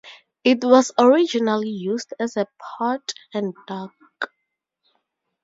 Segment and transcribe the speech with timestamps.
[0.43, 2.47] It was originally used as a
[2.79, 3.93] port and dock.